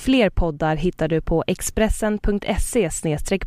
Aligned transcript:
Fler 0.00 0.30
poddar 0.30 0.76
hittar 0.76 1.08
du 1.08 1.20
på 1.20 1.44
expressen.se 1.46 2.90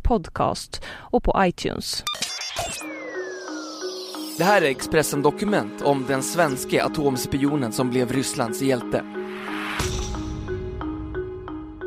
podcast 0.02 0.82
och 0.88 1.24
på 1.24 1.34
iTunes. 1.38 2.04
Det 4.38 4.44
här 4.44 4.62
är 4.62 4.66
Expressen 4.66 5.22
Dokument 5.22 5.82
om 5.82 6.04
den 6.08 6.22
svenska 6.22 6.84
atomspionen 6.84 7.72
som 7.72 7.90
blev 7.90 8.12
Rysslands 8.12 8.62
hjälte. 8.62 9.04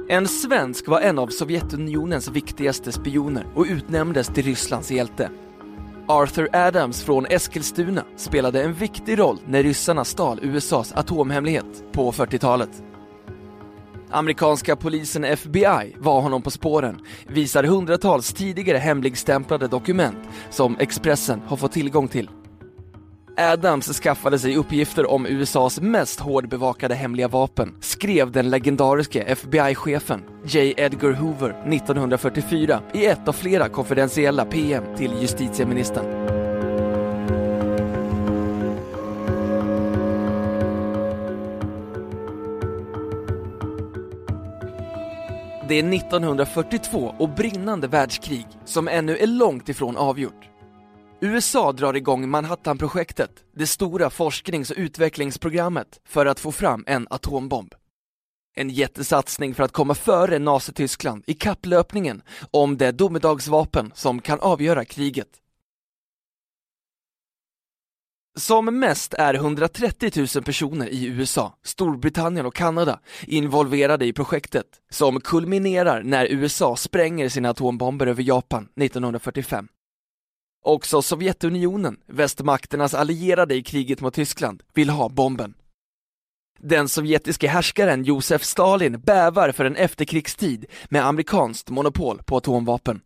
En 0.10 0.28
svensk 0.28 0.88
var 0.88 1.02
en 1.02 1.20
av 1.20 1.28
Sovjetunionens 1.28 2.28
viktigaste 2.28 2.92
spioner 2.92 3.46
och 3.56 3.66
utnämndes 3.70 4.28
till 4.28 4.44
Rysslands 4.44 4.92
hjälte. 4.92 5.30
Arthur 6.08 6.50
Adams 6.56 7.04
från 7.04 7.26
Eskilstuna 7.26 8.06
spelade 8.16 8.64
en 8.64 8.74
viktig 8.74 9.20
roll 9.20 9.40
när 9.46 9.64
ryssarna 9.64 10.06
stal 10.06 10.40
USAs 10.42 10.94
atomhemlighet 10.94 11.84
på 11.92 12.12
40-talet. 12.12 12.84
Amerikanska 14.12 14.76
polisen 14.76 15.24
FBI 15.24 15.96
var 15.98 16.22
honom 16.22 16.42
på 16.42 16.52
spåren, 16.52 17.00
visar 17.28 17.64
hundratals 17.64 18.34
tidigare 18.34 18.78
hemligstämplade 18.78 19.68
dokument 19.68 20.18
som 20.50 20.78
Expressen 20.80 21.42
har 21.48 21.58
fått 21.58 21.72
tillgång 21.72 22.08
till. 22.08 22.30
Adams 23.38 24.00
skaffade 24.00 24.40
sig 24.40 24.58
uppgifter 24.58 25.12
om 25.12 25.26
USAs 25.26 25.82
mest 25.82 26.20
hårdbevakade 26.20 26.96
hemliga 26.96 27.28
vapen, 27.28 27.76
skrev 27.80 28.32
den 28.32 28.50
legendariske 28.50 29.22
FBI-chefen 29.22 30.22
J. 30.46 30.74
Edgar 30.78 31.12
Hoover 31.12 31.50
1944 31.50 32.82
i 32.94 33.06
ett 33.06 33.28
av 33.28 33.34
flera 33.34 33.70
konfidentiella 33.70 34.46
PM 34.46 34.84
till 34.98 35.12
justitieministern. 35.22 36.41
Det 45.72 45.80
är 45.80 45.94
1942 45.94 47.16
och 47.20 47.30
brinnande 47.30 47.88
världskrig 47.88 48.48
som 48.66 48.88
ännu 48.88 49.18
är 49.18 49.28
långt 49.28 49.70
ifrån 49.70 49.98
avgjort. 49.98 50.50
USA 51.22 51.72
drar 51.72 51.94
igång 51.94 52.30
Manhattanprojektet, 52.30 53.32
det 53.56 53.68
stora 53.68 54.10
forsknings 54.10 54.72
och 54.72 54.78
utvecklingsprogrammet 54.78 55.88
för 56.06 56.26
att 56.26 56.40
få 56.40 56.52
fram 56.52 56.84
en 56.88 57.08
atombomb. 57.10 57.74
En 58.56 58.70
jättesatsning 58.70 59.54
för 59.54 59.64
att 59.64 59.72
komma 59.72 59.96
före 59.96 60.40
Nazityskland 60.40 61.24
i 61.28 61.34
kapplöpningen 61.34 62.22
om 62.52 62.78
det 62.78 62.92
domedagsvapen 62.92 63.92
som 63.96 64.22
kan 64.22 64.40
avgöra 64.40 64.86
kriget. 64.86 65.41
Som 68.42 68.80
mest 68.80 69.14
är 69.14 69.34
130 69.34 70.12
000 70.36 70.44
personer 70.44 70.88
i 70.88 71.06
USA, 71.06 71.54
Storbritannien 71.64 72.46
och 72.46 72.56
Kanada 72.56 73.00
involverade 73.28 74.06
i 74.06 74.14
projektet 74.14 74.66
som 74.90 75.22
kulminerar 75.22 76.04
när 76.04 76.26
USA 76.26 76.76
spränger 76.76 77.30
sina 77.30 77.50
atombomber 77.50 78.08
över 78.08 78.24
Japan 78.24 78.68
1945. 78.82 79.68
Också 80.64 81.02
Sovjetunionen, 81.02 81.98
västmakternas 82.08 82.94
allierade 82.94 83.56
i 83.56 83.64
kriget 83.64 84.02
mot 84.02 84.14
Tyskland, 84.14 84.64
vill 84.74 84.90
ha 84.90 85.10
bomben. 85.10 85.54
Den 86.60 86.90
sovjetiske 86.90 87.48
härskaren 87.48 88.04
Josef 88.04 88.44
Stalin 88.44 89.00
bävar 89.00 89.52
för 89.52 89.66
en 89.66 89.76
efterkrigstid 89.76 90.66
med 90.90 91.06
amerikanskt 91.06 91.70
monopol 91.70 92.22
på 92.26 92.38
atomvapen. 92.38 93.02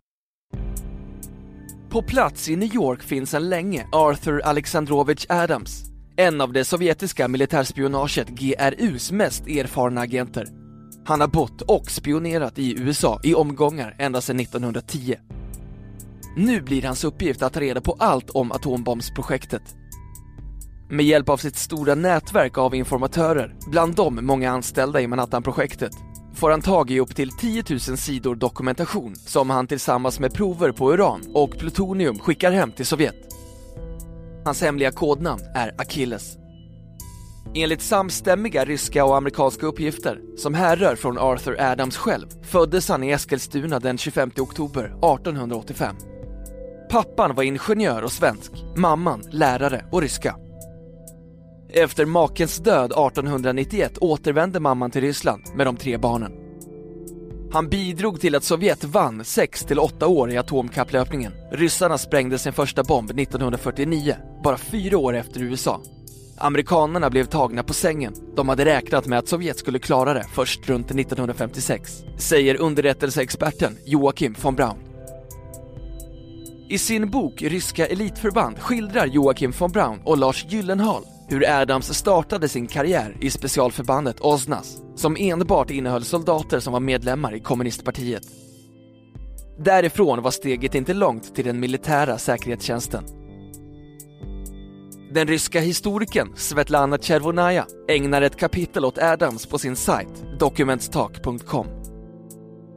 På 1.89 2.01
plats 2.01 2.49
i 2.49 2.55
New 2.55 2.75
York 2.75 3.03
finns 3.03 3.29
sedan 3.29 3.49
länge 3.49 3.87
Arthur 3.91 4.41
Alexandrovich 4.45 5.25
Adams, 5.29 5.83
en 6.17 6.41
av 6.41 6.53
det 6.53 6.65
sovjetiska 6.65 7.27
militärspionaget 7.27 8.27
GRUs 8.29 9.11
mest 9.11 9.47
erfarna 9.47 10.01
agenter. 10.01 10.47
Han 11.05 11.21
har 11.21 11.27
bott 11.27 11.61
och 11.61 11.91
spionerat 11.91 12.59
i 12.59 12.79
USA 12.79 13.19
i 13.23 13.33
omgångar 13.33 13.95
ända 13.99 14.21
sedan 14.21 14.39
1910. 14.39 15.15
Nu 16.37 16.61
blir 16.61 16.81
hans 16.81 17.03
uppgift 17.03 17.41
att 17.41 17.53
ta 17.53 17.59
reda 17.59 17.81
på 17.81 17.95
allt 17.99 18.29
om 18.29 18.51
atombombsprojektet. 18.51 19.75
Med 20.89 21.05
hjälp 21.05 21.29
av 21.29 21.37
sitt 21.37 21.55
stora 21.55 21.95
nätverk 21.95 22.57
av 22.57 22.75
informatörer, 22.75 23.55
bland 23.67 23.95
dem 23.95 24.19
många 24.21 24.51
anställda 24.51 25.01
i 25.01 25.07
Manhattanprojektet, 25.07 25.91
får 26.35 26.51
han 26.51 26.61
tag 26.61 26.91
i 26.91 26.99
upp 26.99 27.15
till 27.15 27.31
10 27.31 27.63
000 27.69 27.79
sidor 27.79 28.35
dokumentation 28.35 29.15
som 29.15 29.49
han 29.49 29.67
tillsammans 29.67 30.19
med 30.19 30.33
prover 30.33 30.71
på 30.71 30.93
uran 30.93 31.21
och 31.33 31.57
plutonium 31.57 32.19
skickar 32.19 32.51
hem 32.51 32.71
till 32.71 32.85
Sovjet. 32.85 33.15
Hans 34.45 34.61
hemliga 34.61 34.91
kodnamn 34.91 35.41
är 35.55 35.81
Achilles. 35.81 36.37
Enligt 37.53 37.81
samstämmiga 37.81 38.65
ryska 38.65 39.05
och 39.05 39.17
amerikanska 39.17 39.65
uppgifter, 39.65 40.21
som 40.37 40.53
härrör 40.53 40.95
från 40.95 41.17
Arthur 41.17 41.61
Adams 41.61 41.97
själv, 41.97 42.27
föddes 42.43 42.89
han 42.89 43.03
i 43.03 43.11
Eskilstuna 43.11 43.79
den 43.79 43.97
25 43.97 44.31
oktober 44.37 44.83
1885. 44.83 45.95
Pappan 46.89 47.35
var 47.35 47.43
ingenjör 47.43 48.01
och 48.01 48.11
svensk, 48.11 48.51
mamman 48.75 49.23
lärare 49.31 49.85
och 49.91 50.01
ryska. 50.01 50.35
Efter 51.69 52.05
makens 52.05 52.57
död 52.57 52.91
1891 52.91 53.97
återvände 53.97 54.59
mamman 54.59 54.91
till 54.91 55.01
Ryssland 55.01 55.41
med 55.55 55.67
de 55.67 55.77
tre 55.77 55.97
barnen. 55.97 56.31
Han 57.51 57.69
bidrog 57.69 58.21
till 58.21 58.35
att 58.35 58.43
Sovjet 58.43 58.83
vann 58.83 59.21
6-8 59.21 60.03
år 60.03 60.31
i 60.31 60.37
atomkapplöpningen. 60.37 61.33
Ryssarna 61.51 61.97
sprängde 61.97 62.37
sin 62.37 62.53
första 62.53 62.83
bomb 62.83 63.19
1949, 63.19 64.15
bara 64.43 64.57
fyra 64.57 64.97
år 64.97 65.15
efter 65.15 65.43
USA. 65.43 65.81
Amerikanerna 66.37 67.09
blev 67.09 67.25
tagna 67.25 67.63
på 67.63 67.73
sängen. 67.73 68.13
De 68.35 68.49
hade 68.49 68.65
räknat 68.65 69.05
med 69.05 69.19
att 69.19 69.27
Sovjet 69.27 69.57
skulle 69.57 69.79
klara 69.79 70.13
det 70.13 70.25
först 70.33 70.69
runt 70.69 70.91
1956, 70.91 72.03
säger 72.17 72.61
underrättelseexperten 72.61 73.77
Joakim 73.85 74.35
von 74.41 74.55
Braun. 74.55 74.77
I 76.69 76.77
sin 76.77 77.09
bok 77.09 77.41
Ryska 77.41 77.87
elitförband 77.87 78.59
skildrar 78.59 79.05
Joakim 79.05 79.53
von 79.59 79.71
Braun 79.71 79.99
och 80.03 80.17
Lars 80.17 80.45
Gyllenhaal 80.49 81.03
hur 81.27 81.49
Adams 81.49 81.93
startade 81.93 82.49
sin 82.49 82.67
karriär 82.67 83.17
i 83.21 83.29
specialförbandet 83.29 84.19
Osnas, 84.19 84.77
som 84.95 85.15
enbart 85.19 85.71
innehöll 85.71 86.03
soldater 86.03 86.59
som 86.59 86.73
var 86.73 86.79
medlemmar 86.79 87.35
i 87.35 87.39
kommunistpartiet. 87.39 88.23
Därifrån 89.59 90.21
var 90.21 90.31
steget 90.31 90.75
inte 90.75 90.93
långt 90.93 91.35
till 91.35 91.45
den 91.45 91.59
militära 91.59 92.17
säkerhetstjänsten. 92.17 93.03
Den 95.13 95.27
ryska 95.27 95.59
historikern 95.59 96.31
Svetlana 96.35 96.97
Chervonaja 96.97 97.65
ägnar 97.87 98.21
ett 98.21 98.37
kapitel 98.37 98.85
åt 98.85 98.97
Adams 98.97 99.45
på 99.45 99.57
sin 99.57 99.75
sajt 99.75 100.39
documentstalk.com. 100.39 101.67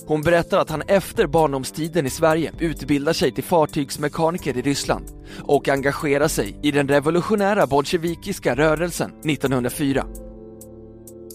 Hon 0.08 0.22
berättar 0.22 0.58
att 0.58 0.70
han 0.70 0.82
efter 0.82 1.26
barndomstiden 1.26 2.06
i 2.06 2.10
Sverige 2.10 2.52
utbildar 2.58 3.12
sig 3.12 3.32
till 3.32 3.44
fartygsmekaniker 3.44 4.56
i 4.56 4.62
Ryssland 4.62 5.04
och 5.42 5.68
engagerar 5.68 6.28
sig 6.28 6.58
i 6.62 6.70
den 6.70 6.88
revolutionära 6.88 7.66
bolsjevikiska 7.66 8.56
rörelsen 8.56 9.10
1904. 9.10 10.06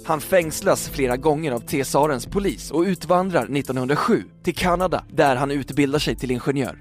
Han 0.05 0.21
fängslas 0.21 0.89
flera 0.89 1.17
gånger 1.17 1.51
av 1.51 1.59
Tsarens 1.59 2.25
polis 2.25 2.71
och 2.71 2.81
utvandrar 2.81 3.43
1907 3.43 4.23
till 4.43 4.55
Kanada 4.55 5.05
där 5.09 5.35
han 5.35 5.51
utbildar 5.51 5.99
sig 5.99 6.15
till 6.15 6.31
ingenjör. 6.31 6.77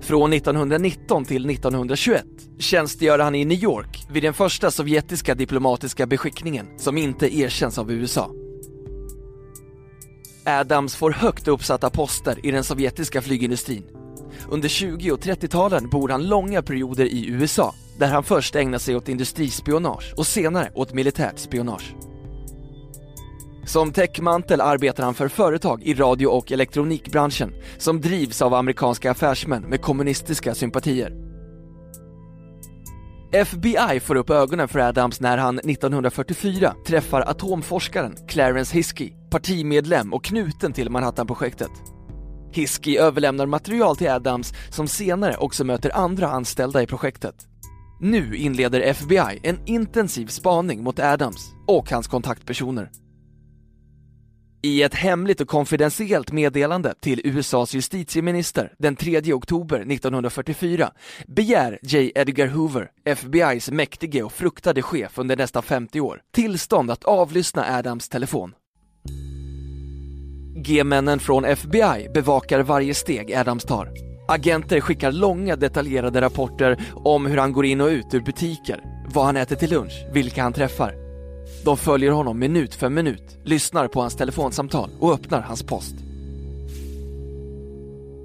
Från 0.00 0.32
1919 0.32 1.24
till 1.24 1.50
1921 1.50 2.24
tjänstgör 2.58 3.18
han 3.18 3.34
i 3.34 3.44
New 3.44 3.62
York 3.62 4.06
vid 4.10 4.22
den 4.22 4.34
första 4.34 4.70
sovjetiska 4.70 5.34
diplomatiska 5.34 6.06
beskickningen 6.06 6.66
som 6.78 6.98
inte 6.98 7.36
erkänns 7.38 7.78
av 7.78 7.92
USA. 7.92 8.30
Adams 10.46 10.96
får 10.96 11.10
högt 11.10 11.48
uppsatta 11.48 11.90
poster 11.90 12.46
i 12.46 12.50
den 12.50 12.64
sovjetiska 12.64 13.22
flygindustrin. 13.22 13.84
Under 14.50 14.68
20 14.68 15.10
och 15.10 15.20
30-talen 15.20 15.88
bor 15.88 16.08
han 16.08 16.28
långa 16.28 16.62
perioder 16.62 17.04
i 17.04 17.26
USA, 17.26 17.74
där 17.98 18.08
han 18.08 18.24
först 18.24 18.56
ägnar 18.56 18.78
sig 18.78 18.96
åt 18.96 19.08
industrispionage 19.08 20.14
och 20.16 20.26
senare 20.26 20.70
åt 20.74 20.94
militärt 20.94 21.38
spionage. 21.38 21.94
Som 23.66 23.92
täckmantel 23.92 24.60
arbetar 24.60 25.04
han 25.04 25.14
för 25.14 25.28
företag 25.28 25.82
i 25.82 25.94
radio 25.94 26.26
och 26.26 26.52
elektronikbranschen 26.52 27.54
som 27.78 28.00
drivs 28.00 28.42
av 28.42 28.54
amerikanska 28.54 29.10
affärsmän 29.10 29.62
med 29.62 29.80
kommunistiska 29.80 30.54
sympatier. 30.54 31.25
FBI 33.32 34.00
får 34.00 34.14
upp 34.14 34.30
ögonen 34.30 34.68
för 34.68 34.78
Adams 34.78 35.20
när 35.20 35.38
han 35.38 35.58
1944 35.58 36.74
träffar 36.86 37.20
atomforskaren 37.20 38.16
Clarence 38.28 38.74
Hiskey, 38.76 39.12
partimedlem 39.30 40.14
och 40.14 40.24
knuten 40.24 40.72
till 40.72 40.90
Manhattanprojektet. 40.90 41.70
Hiskey 42.52 42.96
överlämnar 42.98 43.46
material 43.46 43.96
till 43.96 44.10
Adams 44.10 44.52
som 44.70 44.88
senare 44.88 45.36
också 45.36 45.64
möter 45.64 45.96
andra 45.96 46.28
anställda 46.28 46.82
i 46.82 46.86
projektet. 46.86 47.34
Nu 48.00 48.36
inleder 48.36 48.80
FBI 48.80 49.40
en 49.42 49.58
intensiv 49.66 50.26
spaning 50.26 50.82
mot 50.82 50.98
Adams 50.98 51.52
och 51.66 51.90
hans 51.90 52.08
kontaktpersoner. 52.08 52.90
I 54.66 54.82
ett 54.82 54.94
hemligt 54.94 55.40
och 55.40 55.48
konfidentiellt 55.48 56.32
meddelande 56.32 56.94
till 57.00 57.20
USAs 57.24 57.74
justitieminister 57.74 58.72
den 58.78 58.96
3 58.96 59.32
oktober 59.32 59.76
1944 59.76 60.92
begär 61.26 61.78
J. 61.82 62.12
Edgar 62.14 62.46
Hoover, 62.46 62.90
FBIs 63.04 63.70
mäktige 63.70 64.22
och 64.22 64.32
fruktade 64.32 64.82
chef 64.82 65.18
under 65.18 65.36
nästan 65.36 65.62
50 65.62 66.00
år, 66.00 66.20
tillstånd 66.34 66.90
att 66.90 67.04
avlyssna 67.04 67.76
Adams 67.78 68.08
telefon. 68.08 68.52
G-männen 70.56 71.18
från 71.18 71.44
FBI 71.44 72.08
bevakar 72.14 72.60
varje 72.60 72.94
steg 72.94 73.34
Adams 73.34 73.64
tar. 73.64 73.92
Agenter 74.28 74.80
skickar 74.80 75.12
långa 75.12 75.56
detaljerade 75.56 76.20
rapporter 76.20 76.80
om 76.94 77.26
hur 77.26 77.36
han 77.36 77.52
går 77.52 77.66
in 77.66 77.80
och 77.80 77.88
ut 77.88 78.14
ur 78.14 78.20
butiker, 78.20 78.80
vad 79.14 79.24
han 79.24 79.36
äter 79.36 79.56
till 79.56 79.70
lunch, 79.70 80.06
vilka 80.12 80.42
han 80.42 80.52
träffar. 80.52 81.05
De 81.66 81.76
följer 81.76 82.10
honom 82.10 82.38
minut 82.38 82.74
för 82.74 82.88
minut, 82.88 83.38
lyssnar 83.44 83.88
på 83.88 84.00
hans 84.00 84.16
telefonsamtal 84.16 84.90
och 85.00 85.12
öppnar 85.12 85.40
hans 85.40 85.62
post. 85.62 85.94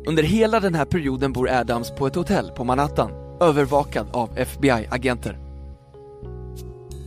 Under 0.07 0.23
hela 0.23 0.59
den 0.59 0.75
här 0.75 0.85
perioden 0.85 1.33
bor 1.33 1.49
Adams 1.49 1.91
på 1.91 2.07
ett 2.07 2.15
hotell 2.15 2.51
på 2.51 2.63
Manhattan, 2.63 3.11
övervakad 3.39 4.07
av 4.13 4.38
FBI-agenter. 4.38 5.39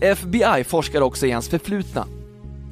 FBI 0.01 0.65
forskar 0.65 1.01
också 1.01 1.27
i 1.27 1.31
hans 1.31 1.49
förflutna. 1.49 2.07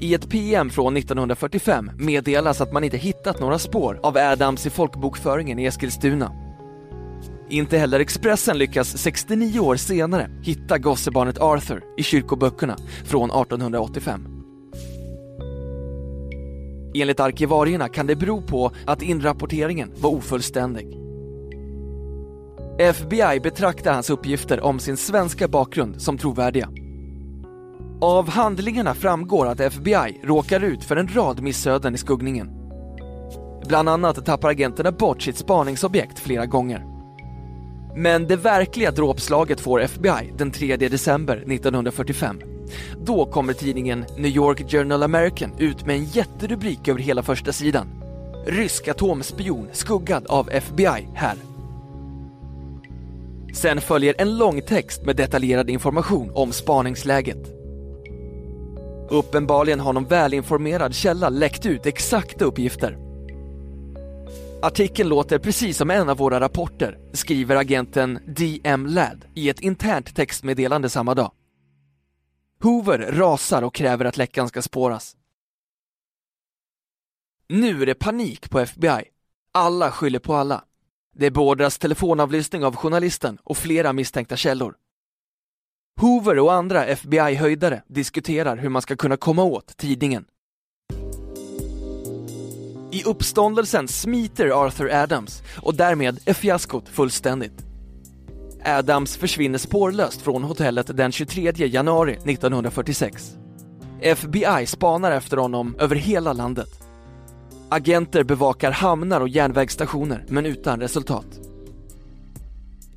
I 0.01 0.15
ett 0.15 0.31
PM 0.31 0.71
från 0.71 0.97
1945 0.97 1.91
meddelas 1.99 2.61
att 2.61 2.73
man 2.73 2.85
inte 2.85 2.97
hittat 2.97 3.41
några 3.41 3.59
spår 3.59 4.01
av 4.03 4.17
Adams 4.17 4.67
i 4.67 4.71
folkbokföringen 4.71 5.59
i 5.59 5.65
Eskilstuna. 5.65 6.42
Inte 7.53 7.79
heller 7.79 8.01
Expressen 8.01 8.59
lyckas 8.59 8.99
69 8.99 9.61
år 9.61 9.77
senare 9.77 10.31
hitta 10.43 10.79
gossebarnet 10.79 11.39
Arthur 11.39 11.83
i 11.97 12.03
kyrkoböckerna 12.03 12.77
från 13.05 13.31
1885. 13.31 14.27
Enligt 16.95 17.21
arkivarierna 17.21 17.89
kan 17.89 18.07
det 18.07 18.17
bero 18.17 18.43
på 18.43 18.71
att 18.87 19.03
inrapporteringen 19.03 19.93
var 19.97 20.11
ofullständig. 20.11 20.99
FBI 22.79 23.41
betraktar 23.43 23.93
hans 23.93 24.11
uppgifter 24.11 24.61
om 24.61 24.79
sin 24.79 24.97
svenska 24.97 25.49
bakgrund 25.49 26.03
som 26.03 26.19
trovärdiga. 26.19 26.69
Av 28.01 28.29
handlingarna 28.29 28.95
framgår 28.95 29.47
att 29.47 29.61
FBI 29.61 30.21
råkar 30.25 30.65
ut 30.65 30.85
för 30.85 30.97
en 30.97 31.09
rad 31.09 31.43
missöden 31.43 31.95
i 31.95 31.99
skuggningen. 31.99 32.51
Bland 33.69 33.89
annat 33.89 34.27
tappar 34.27 34.51
agenterna 34.51 34.93
bort 34.93 35.23
sitt 35.23 35.37
spaningsobjekt 35.37 36.19
flera 36.19 36.47
gånger. 36.47 36.92
Men 37.95 38.27
det 38.27 38.37
verkliga 38.37 38.91
dråpslaget 38.91 39.61
får 39.61 39.83
FBI 39.83 40.33
den 40.39 40.51
3 40.51 40.77
december 40.77 41.37
1945. 41.37 42.41
Då 42.99 43.27
kommer 43.27 43.53
tidningen 43.53 44.05
New 44.17 44.31
York 44.31 44.71
Journal 44.71 45.03
American 45.03 45.53
ut 45.59 45.87
med 45.87 45.97
en 45.97 46.05
jätterubrik 46.05 46.89
över 46.89 47.01
hela 47.01 47.23
första 47.23 47.53
sidan. 47.53 47.87
Rysk 48.47 48.89
atomspion 48.89 49.69
skuggad 49.73 50.27
av 50.27 50.51
FBI 50.51 51.09
här. 51.15 51.37
Sen 53.55 53.81
följer 53.81 54.15
en 54.19 54.39
lång 54.39 54.63
text 54.63 55.05
med 55.05 55.17
detaljerad 55.17 55.71
information 55.71 56.31
om 56.35 56.53
spaningsläget. 56.53 57.63
Uppenbarligen 59.11 59.81
har 59.81 59.93
någon 59.93 60.05
välinformerad 60.05 60.95
källa 60.95 61.29
läckt 61.29 61.67
ut 61.67 61.87
exakta 61.87 62.45
uppgifter. 62.45 63.02
Artikeln 64.65 65.09
låter 65.09 65.39
precis 65.39 65.77
som 65.77 65.91
en 65.91 66.09
av 66.09 66.17
våra 66.17 66.41
rapporter, 66.41 66.99
skriver 67.13 67.57
agenten 67.57 68.19
DM 68.27 68.87
Ladd 68.87 69.25
i 69.35 69.49
ett 69.49 69.61
internt 69.61 70.17
textmeddelande 70.17 70.89
samma 70.89 71.15
dag. 71.15 71.33
Hoover 72.61 72.99
rasar 72.99 73.63
och 73.63 73.75
kräver 73.75 74.05
att 74.05 74.17
läckan 74.17 74.49
ska 74.49 74.63
spåras. 74.63 75.17
Nu 77.49 77.83
är 77.83 77.87
det 77.87 77.95
panik 77.95 78.51
på 78.51 78.61
FBI. 78.61 79.05
Alla 79.53 79.91
skyller 79.91 80.19
på 80.19 80.35
alla. 80.35 80.65
Det 81.15 81.31
beordras 81.31 81.79
telefonavlyssning 81.79 82.65
av 82.65 82.77
journalisten 82.77 83.39
och 83.45 83.57
flera 83.57 83.93
misstänkta 83.93 84.37
källor. 84.37 84.75
Hoover 86.01 86.39
och 86.39 86.53
andra 86.53 86.87
FBI-höjdare 86.87 87.83
diskuterar 87.89 88.57
hur 88.57 88.69
man 88.69 88.83
ska 88.83 88.97
kunna 88.97 89.17
komma 89.17 89.45
åt 89.45 89.77
tidningen. 89.77 90.25
I 92.93 93.05
uppståndelsen 93.05 93.89
smiter 93.89 94.65
Arthur 94.65 94.93
Adams 94.93 95.43
och 95.57 95.75
därmed 95.75 96.19
är 96.25 96.35
fiaskot 96.35 96.89
fullständigt. 96.89 97.65
Adams 98.65 99.17
försvinner 99.17 99.59
spårlöst 99.59 100.23
från 100.23 100.45
hotellet 100.45 100.97
den 100.97 101.13
23 101.13 101.53
januari 101.57 102.13
1946. 102.13 103.37
FBI 104.01 104.67
spanar 104.67 105.13
efter 105.13 105.37
honom 105.37 105.77
över 105.79 105.97
hela 105.97 106.33
landet. 106.33 106.69
Agenter 107.69 108.25
bevakar 108.25 108.71
hamnar 108.71 109.21
och 109.21 109.29
järnvägsstationer 109.29 110.25
men 110.29 110.47
utan 110.47 110.81
resultat. 110.81 111.27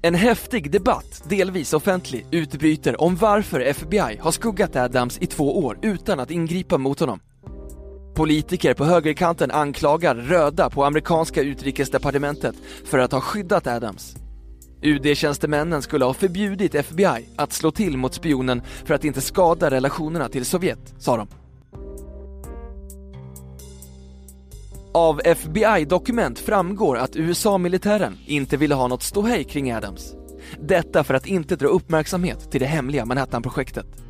En 0.02 0.16
häftig 0.16 0.72
debatt, 0.72 1.24
delvis 1.30 1.74
offentlig, 1.74 2.28
utbryter 2.32 3.02
om 3.02 3.16
varför 3.16 3.60
FBI 3.60 4.18
har 4.22 4.32
skuggat 4.32 4.76
Adams 4.76 5.18
i 5.18 5.26
två 5.26 5.66
år 5.66 5.80
utan 5.82 6.20
att 6.20 6.32
ingripa 6.32 6.78
mot 6.78 7.00
honom. 7.00 7.20
Politiker 8.16 8.74
på 8.74 8.86
högerkanten 8.86 9.52
anklagar 9.52 10.16
röda 10.16 10.70
på 10.70 10.84
amerikanska 10.84 11.42
utrikesdepartementet 11.42 12.56
för 12.86 13.00
att 13.00 13.12
ha 13.12 13.22
skyddat 13.22 13.68
Adams. 13.68 14.16
UD-tjänstemännen 14.82 15.82
skulle 15.82 16.06
ha 16.06 16.14
förbjudit 16.14 16.76
FBI 16.76 17.30
att 17.36 17.54
slå 17.54 17.72
till 17.72 17.98
mot 17.98 18.14
spionen 18.14 18.62
för 18.86 18.94
att 18.94 19.04
inte 19.04 19.22
skada 19.22 19.70
relationerna 19.70 20.30
till 20.30 20.46
Sovjet, 20.46 20.94
sa 20.98 21.18
de. 21.18 21.28
Av 24.94 25.22
FBI-dokument 25.26 26.40
framgår 26.40 26.98
att 26.98 27.16
USA-militären 27.16 28.18
inte 28.26 28.58
ville 28.58 28.76
ha 28.76 28.88
något 28.88 29.04
ståhej 29.04 29.44
kring 29.44 29.72
Adams. 29.72 30.14
Detta 30.60 31.04
för 31.04 31.14
att 31.14 31.28
inte 31.28 31.56
dra 31.56 31.68
uppmärksamhet 31.68 32.52
till 32.52 32.62
det 32.62 32.68
hemliga 32.68 33.06
Manhattan-projektet. 33.06 34.05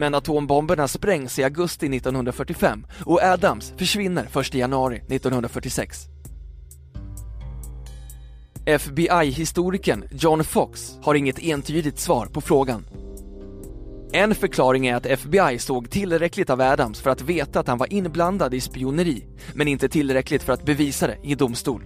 Men 0.00 0.14
atombomberna 0.14 0.88
sprängs 0.88 1.38
i 1.38 1.44
augusti 1.44 1.96
1945 1.96 2.86
och 3.04 3.22
Adams 3.22 3.74
försvinner 3.76 4.40
1 4.40 4.54
januari 4.54 4.96
1946. 4.96 5.98
FBI-historikern 8.66 10.04
John 10.10 10.44
Fox 10.44 10.98
har 11.02 11.14
inget 11.14 11.38
entydigt 11.38 11.98
svar 11.98 12.26
på 12.26 12.40
frågan. 12.40 12.84
En 14.12 14.34
förklaring 14.34 14.86
är 14.86 14.94
att 14.94 15.06
FBI 15.06 15.58
såg 15.58 15.90
tillräckligt 15.90 16.50
av 16.50 16.60
Adams 16.60 17.00
för 17.00 17.10
att 17.10 17.22
veta 17.22 17.60
att 17.60 17.68
han 17.68 17.78
var 17.78 17.92
inblandad 17.92 18.54
i 18.54 18.60
spioneri, 18.60 19.26
men 19.54 19.68
inte 19.68 19.88
tillräckligt 19.88 20.42
för 20.42 20.52
att 20.52 20.64
bevisa 20.64 21.06
det 21.06 21.18
i 21.22 21.34
domstol. 21.34 21.82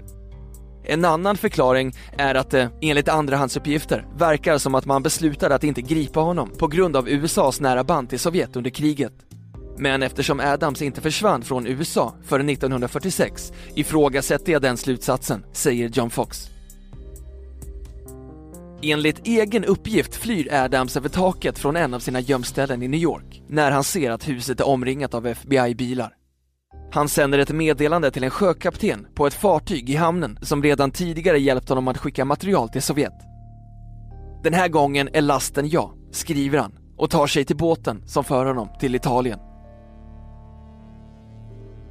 En 0.86 1.04
annan 1.04 1.36
förklaring 1.36 1.92
är 2.18 2.34
att 2.34 2.50
det, 2.50 2.70
enligt 2.80 3.08
andrahandsuppgifter, 3.08 4.06
verkar 4.16 4.58
som 4.58 4.74
att 4.74 4.86
man 4.86 5.02
beslutade 5.02 5.54
att 5.54 5.64
inte 5.64 5.82
gripa 5.82 6.20
honom 6.20 6.50
på 6.58 6.66
grund 6.66 6.96
av 6.96 7.08
USAs 7.08 7.60
nära 7.60 7.84
band 7.84 8.08
till 8.08 8.18
Sovjet 8.18 8.56
under 8.56 8.70
kriget. 8.70 9.12
Men 9.78 10.02
eftersom 10.02 10.40
Adams 10.40 10.82
inte 10.82 11.00
försvann 11.00 11.42
från 11.42 11.66
USA 11.66 12.14
förrän 12.24 12.48
1946 12.48 13.52
ifrågasätter 13.74 14.52
jag 14.52 14.62
den 14.62 14.76
slutsatsen, 14.76 15.44
säger 15.52 15.88
John 15.88 16.10
Fox. 16.10 16.50
Enligt 18.82 19.26
egen 19.26 19.64
uppgift 19.64 20.14
flyr 20.14 20.54
Adams 20.54 20.96
över 20.96 21.08
taket 21.08 21.58
från 21.58 21.76
en 21.76 21.94
av 21.94 22.00
sina 22.00 22.20
gömställen 22.20 22.82
i 22.82 22.88
New 22.88 23.00
York 23.00 23.42
när 23.48 23.70
han 23.70 23.84
ser 23.84 24.10
att 24.10 24.28
huset 24.28 24.60
är 24.60 24.68
omringat 24.68 25.14
av 25.14 25.26
FBI-bilar. 25.26 26.23
Han 26.94 27.08
sänder 27.08 27.38
ett 27.38 27.52
meddelande 27.52 28.10
till 28.10 28.24
en 28.24 28.30
sjökapten 28.30 29.06
på 29.14 29.26
ett 29.26 29.34
fartyg 29.34 29.90
i 29.90 29.94
hamnen 29.96 30.38
som 30.42 30.62
redan 30.62 30.90
tidigare 30.90 31.38
hjälpt 31.38 31.68
honom 31.68 31.88
att 31.88 31.98
skicka 31.98 32.24
material 32.24 32.68
till 32.68 32.82
Sovjet. 32.82 33.12
Den 34.42 34.54
här 34.54 34.68
gången 34.68 35.08
är 35.12 35.20
lasten 35.20 35.68
jag, 35.68 35.92
skriver 36.10 36.58
han 36.58 36.78
och 36.96 37.10
tar 37.10 37.26
sig 37.26 37.44
till 37.44 37.56
båten 37.56 38.02
som 38.06 38.24
för 38.24 38.46
honom 38.46 38.68
till 38.80 38.94
Italien. 38.94 39.38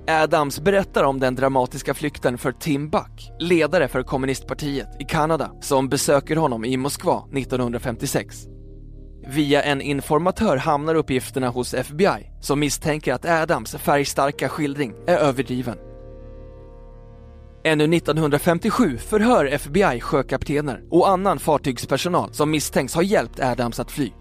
Adams 0.07 0.62
berättar 0.62 1.03
om 1.03 1.19
den 1.19 1.36
dramatiska 1.36 1.93
flykten 1.93 2.38
för 2.38 2.51
Tim 2.51 2.89
Buck, 2.89 3.31
ledare 3.39 3.88
för 3.88 4.03
kommunistpartiet 4.03 4.88
i 5.00 5.03
Kanada, 5.03 5.51
som 5.62 5.89
besöker 5.89 6.36
honom 6.36 6.65
i 6.65 6.77
Moskva 6.77 7.24
1956. 7.38 8.52
Via 9.27 9.62
en 9.63 9.82
informatör 9.82 10.58
hamnar 10.58 10.96
uppgifterna 10.96 11.50
hos 11.50 11.74
FBI 11.74 12.30
som 12.42 12.60
misstänker 12.60 13.13
att 13.13 13.25
Adams 13.25 13.75
färgstarka 13.75 14.50
skildring 14.50 14.94
är 15.08 15.18
överdriven. 15.18 15.77
Ännu 17.63 17.98
1957 17.98 18.98
förhör 18.98 19.46
FBI 19.46 20.00
sjökaptener 20.00 20.84
och 20.92 21.10
annan 21.10 21.39
fartygspersonal 21.39 22.34
som 22.34 22.51
misstänks 22.51 22.96
ha 22.96 23.03
hjälpt 23.03 23.39
Adams 23.39 23.80
att 23.80 23.92
fly. 23.92 24.12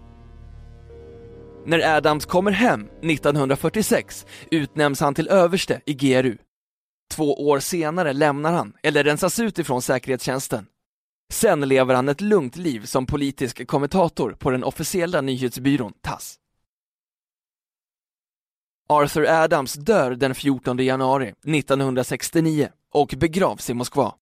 När 1.65 1.95
Adams 1.97 2.25
kommer 2.25 2.51
hem 2.51 2.87
1946 3.03 4.25
utnämns 4.51 4.99
han 4.99 5.15
till 5.15 5.27
överste 5.27 5.81
i 5.85 5.93
GRU. 5.93 6.37
Två 7.13 7.47
år 7.47 7.59
senare 7.59 8.13
lämnar 8.13 8.53
han, 8.53 8.73
eller 8.83 9.03
rensas 9.03 9.39
ut 9.39 9.59
ifrån 9.59 9.81
säkerhetstjänsten. 9.81 10.65
Sen 11.33 11.61
lever 11.61 11.95
han 11.95 12.09
ett 12.09 12.21
lugnt 12.21 12.55
liv 12.55 12.85
som 12.85 13.05
politisk 13.05 13.67
kommentator 13.67 14.31
på 14.39 14.51
den 14.51 14.63
officiella 14.63 15.21
nyhetsbyrån 15.21 15.93
TASS. 16.01 16.35
Arthur 18.89 19.25
Adams 19.29 19.73
dör 19.73 20.11
den 20.11 20.35
14 20.35 20.77
januari 20.77 21.27
1969 21.27 22.69
och 22.91 23.13
begravs 23.17 23.69
i 23.69 23.73
Moskva. 23.73 24.15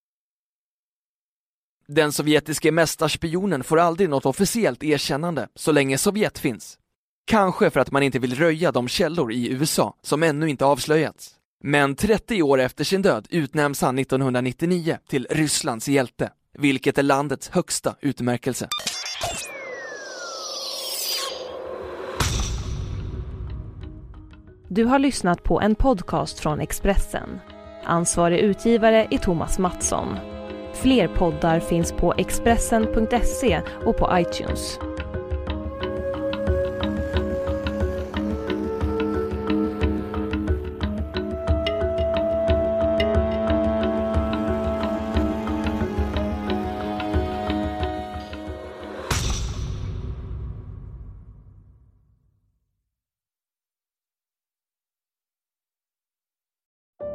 Den 1.87 2.11
sovjetiske 2.11 2.71
mästarspionen 2.71 3.63
får 3.63 3.79
aldrig 3.79 4.09
något 4.09 4.25
officiellt 4.25 4.83
erkännande 4.83 5.47
så 5.55 5.71
länge 5.71 5.97
Sovjet 5.97 6.39
finns. 6.39 6.79
Kanske 7.25 7.69
för 7.69 7.79
att 7.79 7.91
man 7.91 8.03
inte 8.03 8.19
vill 8.19 8.35
röja 8.35 8.71
de 8.71 8.87
källor 8.87 9.31
i 9.31 9.51
USA 9.51 9.95
som 10.01 10.23
ännu 10.23 10.49
inte 10.49 10.65
avslöjats. 10.65 11.35
Men 11.63 11.95
30 11.95 12.41
år 12.41 12.59
efter 12.59 12.83
sin 12.83 13.01
död 13.01 13.27
utnämns 13.29 13.81
han 13.81 13.99
1999 13.99 14.97
till 15.07 15.27
Rysslands 15.29 15.87
hjälte, 15.87 16.31
vilket 16.61 16.97
är 16.97 17.03
landets 17.03 17.49
högsta 17.49 17.95
utmärkelse. 18.01 18.67
Du 24.67 24.85
har 24.85 24.99
lyssnat 24.99 25.43
på 25.43 25.61
en 25.61 25.75
podcast 25.75 26.39
från 26.39 26.59
Expressen. 26.59 27.39
Ansvarig 27.83 28.39
utgivare 28.39 29.07
är 29.11 29.17
Thomas 29.17 29.59
Mattsson. 29.59 30.15
Fler 30.73 31.07
poddar 31.07 31.59
finns 31.59 31.91
på 31.91 32.13
Expressen.se 32.17 33.61
och 33.85 33.97
på 33.97 34.09
iTunes. 34.19 34.79